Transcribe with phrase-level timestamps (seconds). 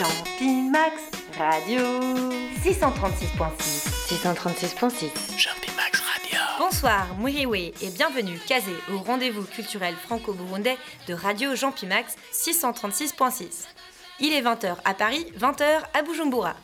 [0.00, 0.94] Jean Max
[1.36, 1.82] Radio
[2.64, 5.10] 636.6 636.6
[5.76, 6.38] Max Radio.
[6.58, 13.66] Bonsoir, Mouiriwe et bienvenue casé au rendez-vous culturel franco-burundais de Radio Jean Max 636.6.
[14.20, 16.56] Il est 20h à Paris, 20h à Bujumbura.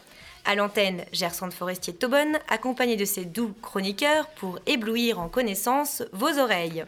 [0.47, 6.39] À l'antenne, Gersande Forestier Tobonne, accompagné de ses doux chroniqueurs pour éblouir en connaissance vos
[6.39, 6.87] oreilles.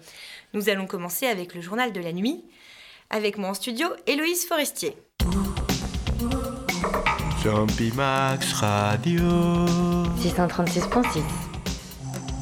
[0.54, 2.42] Nous allons commencer avec le journal de la nuit.
[3.10, 4.96] Avec moi en studio, Héloïse Forestier.
[7.42, 9.22] Jumpy Max Radio.
[10.18, 11.22] 636.6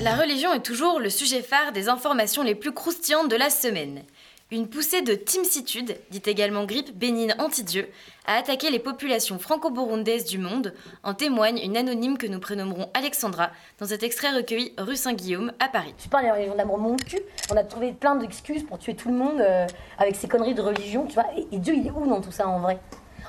[0.00, 4.04] La religion est toujours le sujet phare des informations les plus croustillantes de la semaine.
[4.50, 7.88] Une poussée de timsitude, dite également grippe bénigne anti-dieu,
[8.26, 13.50] a attaqué les populations franco-burundaises du monde, en témoigne une anonyme que nous prénommerons Alexandra,
[13.78, 15.92] dans cet extrait recueilli rue Saint-Guillaume à Paris.
[15.98, 17.20] Je sais pas, les religions d'amour mon cul,
[17.52, 19.66] on a trouvé plein d'excuses pour tuer tout le monde euh,
[19.98, 21.26] avec ces conneries de religion, tu vois.
[21.36, 22.78] Et, et Dieu, il est où dans tout ça en vrai?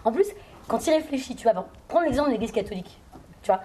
[0.06, 0.28] En plus,
[0.68, 3.00] quand il réfléchit, tu vois, prends l'exemple de l'église catholique,
[3.42, 3.62] tu vois.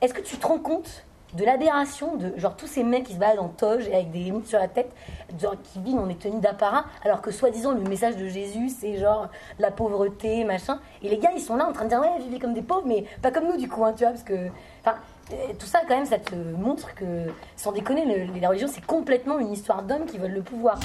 [0.00, 3.18] Est-ce que tu te rends compte de l'aberration de genre tous ces mecs qui se
[3.18, 4.90] baladent en toge et avec des limites sur la tête,
[5.38, 8.96] genre qui vivent dans des tenues d'apparat, alors que soi-disant le message de Jésus c'est
[8.96, 9.28] genre
[9.58, 10.80] la pauvreté, machin.
[11.02, 12.86] Et les gars ils sont là en train de dire ouais vivez comme des pauvres,
[12.86, 14.48] mais pas comme nous du coup, hein, tu vois, parce que
[14.80, 14.96] enfin
[15.32, 18.86] euh, tout ça quand même ça te montre que sans déconner le- la religion c'est
[18.86, 20.80] complètement une histoire d'hommes qui veulent le pouvoir.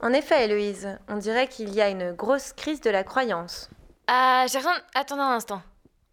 [0.00, 3.68] En effet, Héloïse, on dirait qu'il y a une grosse crise de la croyance.
[4.06, 5.60] Ah, Gerson, attendez un instant.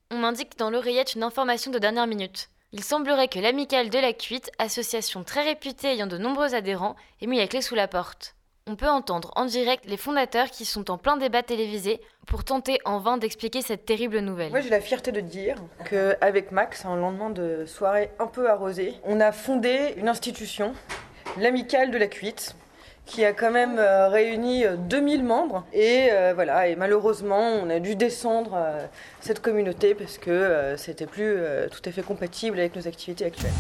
[0.10, 2.50] On m'indique dans l'oreillette une information de dernière minute.
[2.72, 7.28] Il semblerait que l'Amicale de la Cuite, association très réputée ayant de nombreux adhérents, ait
[7.28, 8.36] mis la clé sous la porte.
[8.68, 12.80] On peut entendre en direct les fondateurs qui sont en plein débat télévisé pour tenter
[12.86, 14.50] en vain d'expliquer cette terrible nouvelle.
[14.50, 18.96] Moi, j'ai la fierté de dire qu'avec Max, un lendemain de soirée un peu arrosée,
[19.04, 20.74] on a fondé une institution,
[21.38, 22.56] l'Amicale de la Cuite,
[23.06, 25.66] qui a quand même euh, réuni euh, 2000 membres.
[25.74, 28.86] Et euh, voilà, et malheureusement, on a dû descendre euh,
[29.22, 33.26] cette communauté parce que euh, c'était plus euh, tout à fait compatible avec nos activités
[33.26, 33.52] actuelles.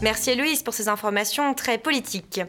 [0.00, 2.40] Merci Héloïse pour ces informations très politiques.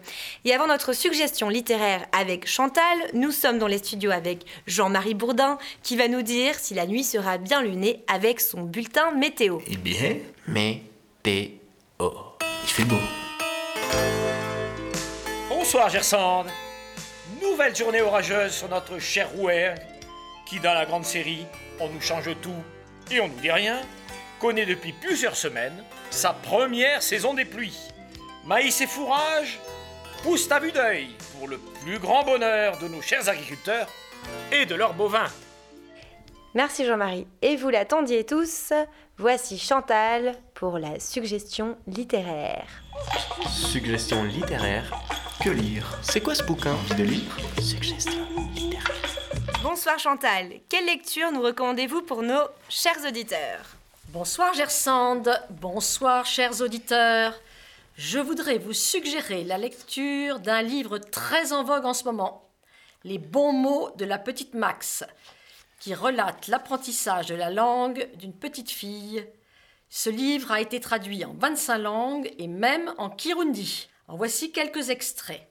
[0.46, 2.84] Et avant notre suggestion littéraire avec Chantal,
[3.16, 7.04] nous sommes dans les studios avec Jean-Marie Bourdin qui va nous dire si la nuit
[7.04, 9.58] sera bien lunée avec son bulletin météo.
[9.68, 11.56] Eh bien, météo.
[12.00, 12.98] Il fait beau.
[15.72, 16.48] Bonsoir Gersande.
[17.40, 19.76] Nouvelle journée orageuse sur notre cher Rouer,
[20.48, 21.46] qui dans la grande série
[21.80, 22.64] On nous change tout
[23.12, 23.80] et on nous dit rien,
[24.40, 27.78] connaît depuis plusieurs semaines sa première saison des pluies.
[28.48, 29.60] Maïs et fourrage
[30.24, 33.88] poussent à vue d'œil pour le plus grand bonheur de nos chers agriculteurs
[34.52, 35.32] et de leurs bovins.
[36.56, 37.28] Merci Jean-Marie.
[37.44, 38.74] Et vous l'attendiez tous,
[39.20, 42.66] voici Chantal pour la suggestion littéraire.
[43.48, 44.92] Suggestion littéraire.
[45.44, 48.92] Que lire C'est quoi ce bouquin Envie de lire Suggestion littéraire.
[49.64, 53.78] Bonsoir Chantal, quelle lecture nous recommandez-vous pour nos chers auditeurs
[54.10, 57.34] Bonsoir Gersande, bonsoir chers auditeurs.
[57.96, 62.50] Je voudrais vous suggérer la lecture d'un livre très en vogue en ce moment,
[63.06, 65.06] Les bons mots de la petite Max,
[65.80, 69.26] qui relate l'apprentissage de la langue d'une petite fille.
[69.90, 73.88] Ce livre a été traduit en 25 langues et même en Kirundi.
[74.10, 75.48] En voici quelques extraits.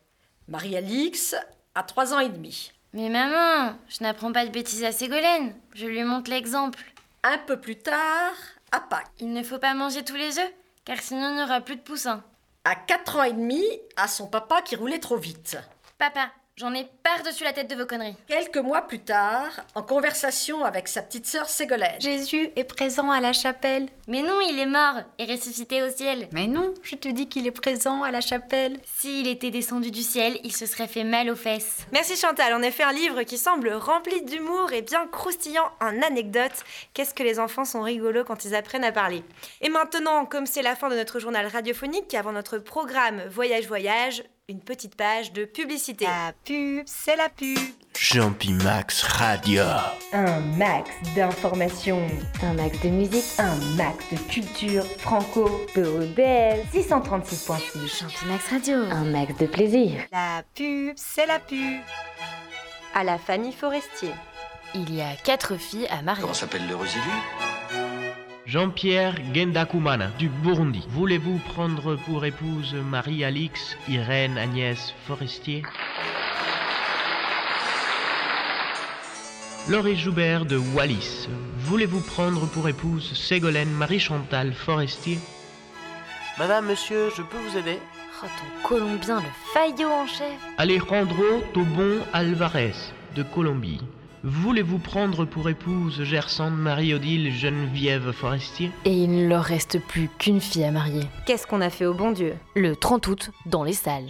[0.49, 1.37] Marie-Alix
[1.77, 2.73] a 3 ans et demi.
[2.93, 5.55] Mais maman, je n'apprends pas de bêtises à Ségolène.
[5.75, 6.81] Je lui montre l'exemple.
[7.23, 8.35] Un peu plus tard,
[8.73, 9.13] à Pâques.
[9.21, 10.53] Il ne faut pas manger tous les œufs,
[10.85, 12.25] car sinon il n'y aura plus de poussins.
[12.65, 13.63] À 4 ans et demi,
[13.95, 15.57] à son papa qui roulait trop vite.
[15.97, 18.17] Papa, j'en ai par-dessus la tête de vos conneries.
[18.27, 22.01] Quelques mois plus tard, en conversation avec sa petite sœur Ségolène.
[22.01, 23.89] Jésus est présent à la chapelle.
[24.09, 26.29] Mais non, il est mort et ressuscité au ciel.
[26.33, 28.81] Mais non, je te dis qu'il est présent à la chapelle.
[28.85, 31.87] S'il était descendu du ciel, il se serait fait mal aux fesses.
[31.93, 36.65] Merci Chantal, en effet un livre qui semble rempli d'humour et bien croustillant en anecdotes.
[36.93, 39.23] Qu'est-ce que les enfants sont rigolos quand ils apprennent à parler.
[39.61, 44.25] Et maintenant, comme c'est la fin de notre journal radiophonique, avant notre programme Voyage Voyage,
[44.51, 46.07] une petite page de publicité.
[46.07, 47.59] La pub, c'est la pub.
[47.95, 49.63] Jumpy Max Radio.
[50.15, 52.07] Un max d'informations,
[52.43, 57.89] Un max de musique, un max de culture franco burundaise, 636.6.
[58.01, 58.77] Champimax Radio.
[58.91, 60.01] un max de plaisir.
[60.13, 61.81] La pub, c'est la pub.
[62.95, 64.13] À la famille Forestier.
[64.75, 66.25] Il y a quatre filles à marier.
[66.33, 67.48] s'appelle le élu
[68.49, 70.83] Jean-Pierre Gendakumana du Burundi.
[70.89, 75.63] Voulez-vous prendre pour épouse Marie-Alix Irène Agnès Forestier?
[79.69, 81.29] Laurie Joubert de Wallis.
[81.59, 85.19] Voulez-vous prendre pour épouse Ségolène Marie-Chantal Forestier?
[86.39, 87.79] Madame, monsieur, je peux vous aider?
[88.23, 90.33] Oh, ton colombien, le faillot en chef.
[90.57, 92.73] Alejandro Tobon Alvarez,
[93.15, 93.83] de Colombie.
[94.25, 98.71] Voulez-vous prendre pour épouse Gersande Marie-Odile Geneviève Forestier?
[98.85, 101.05] Et il ne leur reste plus qu'une fille à marier.
[101.25, 102.35] Qu'est-ce qu'on a fait au bon Dieu?
[102.57, 104.09] Le 30 août, dans les salles.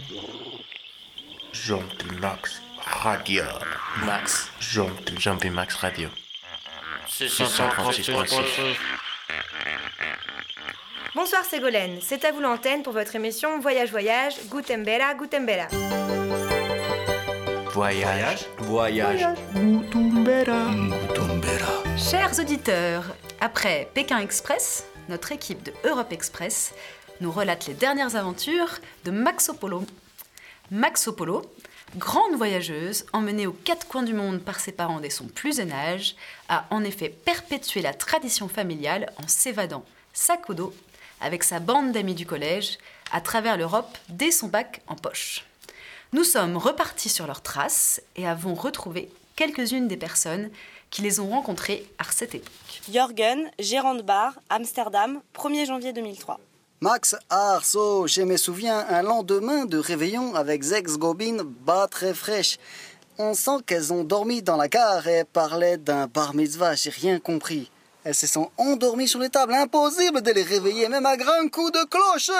[1.53, 1.83] Jean
[2.19, 3.43] Max Radio.
[4.03, 4.51] Max.
[4.59, 4.89] Jean
[5.19, 6.09] Jean Max Radio.
[7.07, 8.35] 636.6.
[11.15, 15.67] Bonsoir Ségolène, c'est à vous l'antenne pour votre émission Voyage Voyage, Gutembera, Gutembera.
[17.71, 18.45] Voyage.
[18.69, 19.25] Voyage.
[19.55, 20.69] Gutumbera.
[20.69, 21.97] Gutumbera.
[21.97, 26.75] Chers auditeurs, après Pékin Express, notre équipe de Europe Express
[27.19, 29.85] nous relate les dernières aventures de Maxopolo.
[30.69, 31.51] Maxopolo,
[31.97, 35.71] grande voyageuse, emmenée aux quatre coins du monde par ses parents dès son plus jeune
[35.71, 36.15] âge,
[36.47, 39.83] a en effet perpétué la tradition familiale en s'évadant,
[40.13, 40.75] sac au dos,
[41.21, 42.77] avec sa bande d'amis du collège,
[43.11, 45.48] à travers l'Europe dès son bac en poche.
[46.11, 50.49] Nous sommes repartis sur leurs traces et avons retrouvé quelques-unes des personnes
[50.89, 52.81] qui les ont rencontrées à cette époque.
[52.91, 56.39] Jorgen, gérant de bar, Amsterdam, 1er janvier 2003.
[56.81, 62.57] Max Arso, je me souviens, un lendemain de réveillon avec Zex Gobin, bas très fraîche.
[63.19, 67.19] On sent qu'elles ont dormi dans la gare et parlaient d'un bar mitzvah, j'ai rien
[67.19, 67.69] compris.
[68.03, 71.69] Elles se sont endormies sur les tables, impossible de les réveiller, même à grand coup
[71.69, 72.31] de cloche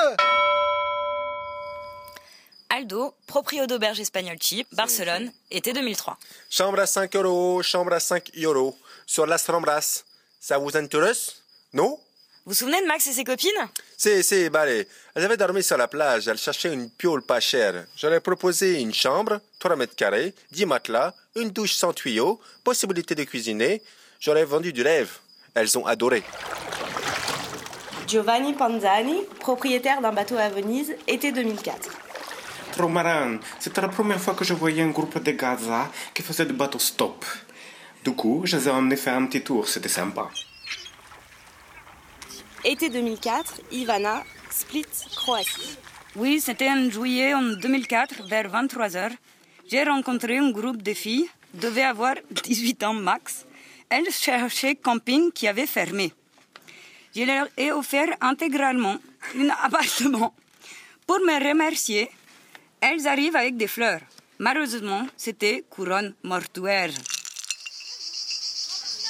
[2.80, 6.18] Aldo, proprio d'auberge espagnole cheap, Barcelone, été 2003.
[6.50, 8.78] Chambre à 5 euros, chambre à 5 euros.
[9.06, 10.06] Sur Las Ramblas.
[10.40, 11.42] Ça vous intéresse?
[11.74, 11.90] Non?
[11.90, 12.00] Vous
[12.46, 13.50] vous souvenez de Max et ses copines?
[13.98, 14.88] Si, si, balé.
[15.14, 16.30] Elles avaient dormi sur la plage.
[16.30, 17.86] Elles cherchaient une piole pas chère.
[17.98, 23.26] J'aurais proposé une chambre, 3 mètres carrés, 10 matelas, une douche sans tuyau, possibilité de
[23.26, 23.82] cuisiner.
[24.22, 25.18] J'aurais vendu du rêve.
[25.54, 26.24] Elles ont adoré.
[28.08, 32.09] Giovanni Panzani, propriétaire d'un bateau à Venise, été 2004.
[33.60, 36.80] C'était la première fois que je voyais un groupe de Gaza qui faisait du bateau
[36.80, 37.26] stop.
[38.04, 39.68] Du coup, je les ai emmenés faire un petit tour.
[39.68, 40.30] C'était sympa.
[42.64, 44.86] Été 2004, Ivana, Split,
[45.16, 45.78] Croatie.
[46.16, 49.12] Oui, c'était en juillet en 2004, vers 23h.
[49.70, 53.46] J'ai rencontré un groupe de filles, devaient avoir 18 ans max.
[53.90, 56.14] Elles cherchaient camping qui avait fermé.
[57.16, 58.98] Je leur ai offert intégralement
[59.38, 60.34] un appartement.
[61.06, 62.10] Pour me remercier,
[62.82, 64.02] elles arrivent avec des fleurs.
[64.38, 66.92] Malheureusement, c'était couronne mortuaire.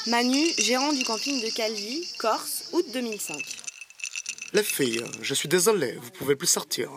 [0.08, 3.38] Manu, gérant du camping de Calvi, Corse, août 2005.
[4.54, 6.90] Les filles, je suis désolé, vous pouvez plus sortir.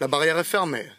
[0.00, 0.90] La barrière est fermée.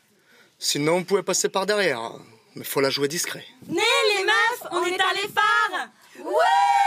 [0.60, 2.13] Sinon, vous pouvez passer par derrière.
[2.56, 3.46] Mais faut la jouer discret.
[3.68, 3.81] Né
[4.16, 6.81] les meufs, on est à les phares Ouais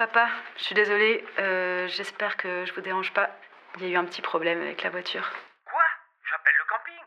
[0.00, 3.28] Papa, je suis désolée, euh, j'espère que je vous dérange pas.
[3.76, 5.30] Il y a eu un petit problème avec la voiture.
[5.66, 5.82] Quoi?
[6.26, 7.04] J'appelle le camping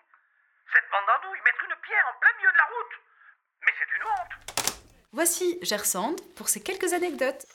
[0.72, 2.94] Cette bande d'andouilles mettre une pierre en plein milieu de la route
[3.66, 4.34] Mais c'est une honte
[5.12, 7.48] Voici Gersande pour ces quelques anecdotes.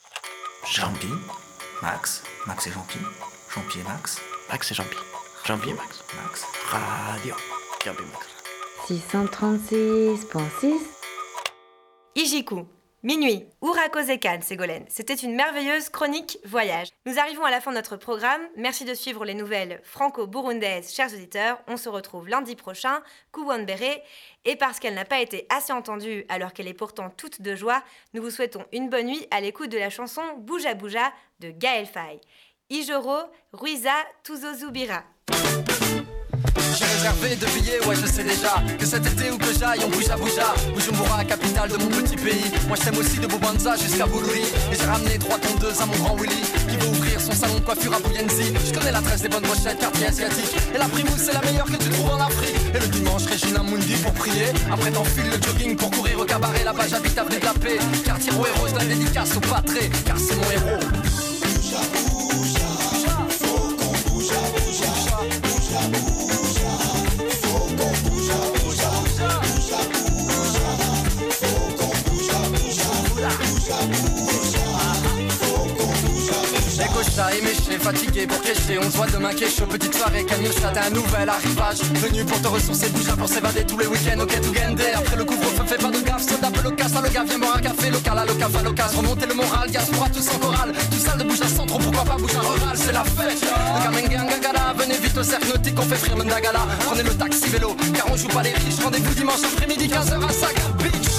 [0.67, 1.07] Jean-Pi,
[1.81, 2.99] Max, Max et Jean-Pi,
[3.55, 4.97] Jean-Pi et Max, Max et Jean-Pi.
[5.45, 6.03] Jean-Pi et Max.
[6.21, 7.33] Max, Radio.
[7.85, 8.27] Jean-Pi et Max.
[8.89, 10.81] 636.6
[12.15, 12.67] Ijiku,
[13.03, 14.85] minuit, Urakozekan, Ségolène.
[14.89, 16.89] C'était une merveilleuse chronique voyage.
[17.05, 18.41] Nous arrivons à la fin de notre programme.
[18.55, 21.59] Merci de suivre les nouvelles franco-burundaises, chers auditeurs.
[21.67, 24.03] On se retrouve lundi prochain, Kouwan Béré.
[24.45, 27.83] Et parce qu'elle n'a pas été assez entendue alors qu'elle est pourtant toute de joie,
[28.13, 31.85] nous vous souhaitons une bonne nuit à l'écoute de la chanson Bouja Bouja de Gaël
[31.85, 32.19] Faye.
[32.69, 33.17] Ijoro,
[33.53, 35.03] Ruiza, Tuzozubira.
[36.77, 39.89] J'ai réservé deux billets, ouais je sais déjà Que cet été où que j'aille on
[39.89, 42.51] bouge à Bouja Bujumbura, capitale de mon petit pays.
[42.67, 45.95] Moi je t'aime aussi de Bubanza jusqu'à Bururi Et j'ai ramené trois tondeuses à mon
[45.97, 48.53] grand Willy Qui veut ouvrir son salon de coiffure à Bouyenzi.
[48.65, 51.77] Je connais l'adresse des bonnes brochettes, quartier asiatique Et la primousse c'est la meilleure que
[51.77, 52.55] tu trouves en Afrique.
[52.73, 54.47] Et le dimanche Regina Mundi pour prier.
[54.71, 56.63] Après t'enfiles le jogging pour courir au cabaret.
[56.63, 57.79] Là-bas j'habite avenue de la paix.
[58.05, 59.89] Quartier héros, je la dédicace au patré.
[60.05, 60.79] Car c'est mon héros
[77.19, 78.79] Écocha, éméché, fatigué pour cacher.
[78.79, 81.79] On se voit demain chaud, petite soirée Cagnocha, t'as un nouvel arrivage.
[81.95, 85.25] Venu pour te ressourcer, bouge pour s'évader tous les week-ends Ok, tout gandé, après le
[85.25, 87.89] couvre-feu, fais pas de gaffe Soda, peu loca, ça le gars, viens boire un café
[87.89, 90.71] Local, à local, fa local, remonter le moral Gaz, pourra tous en chorale.
[90.91, 93.83] Tout sale de bouge à centre, pourquoi pas bouge à rural C'est la fête, le
[93.83, 97.49] Kamengue, Ngagala Venez vite au cercle nautique, on fait frire le Ndagala Prenez le taxi
[97.49, 98.79] vélo, car on joue pas les riches.
[98.81, 101.09] Rendez-vous dimanche après-midi, 15h à Saga Beach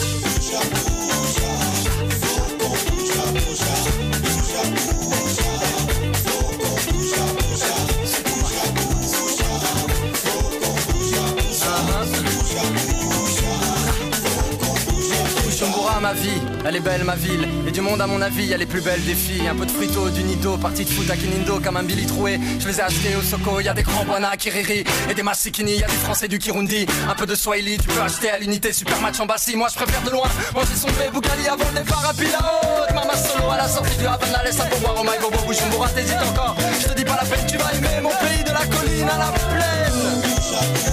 [16.13, 17.47] vie, elle est belle ma ville.
[17.67, 19.49] Et du monde à mon avis, elle est plus belle des filles.
[19.49, 22.39] Un peu de frito, du nido, partie de foot à Kinindo comme un Billy troué.
[22.59, 25.77] Je les ai achetés au Soko, y a des grands Buana, Kiriri et des Masikini,
[25.77, 26.87] y a du français, du Kirundi.
[27.09, 29.57] Un peu de Swahili, tu peux acheter à l'unité super match en bassi.
[29.57, 32.95] Moi je préfère de loin manger son bébé Bougali avant le départ à Pilao.
[32.95, 36.17] Mama solo à la sortie du Havana, laisse un pouvoir au Maïbo Bobo, Bujumbura, t'hésites
[36.33, 36.57] encore.
[36.81, 39.19] Je te dis pas la peine, tu vas aimer mon pays de la colline à
[39.19, 40.90] la plaine.